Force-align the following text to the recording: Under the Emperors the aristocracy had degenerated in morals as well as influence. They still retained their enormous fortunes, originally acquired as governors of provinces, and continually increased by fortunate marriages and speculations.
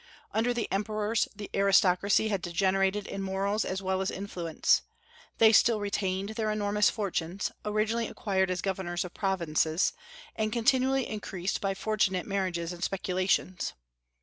Under 0.33 0.51
the 0.51 0.67
Emperors 0.71 1.27
the 1.35 1.47
aristocracy 1.53 2.29
had 2.29 2.41
degenerated 2.41 3.05
in 3.05 3.21
morals 3.21 3.63
as 3.63 3.83
well 3.83 4.01
as 4.01 4.09
influence. 4.09 4.81
They 5.37 5.51
still 5.51 5.79
retained 5.79 6.29
their 6.29 6.49
enormous 6.49 6.89
fortunes, 6.89 7.51
originally 7.63 8.07
acquired 8.07 8.49
as 8.49 8.63
governors 8.63 9.05
of 9.05 9.13
provinces, 9.13 9.93
and 10.35 10.51
continually 10.51 11.07
increased 11.07 11.61
by 11.61 11.75
fortunate 11.75 12.25
marriages 12.25 12.73
and 12.73 12.83
speculations. 12.83 13.73